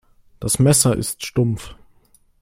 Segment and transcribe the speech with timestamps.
[0.39, 1.75] Das Messer ist stumpf.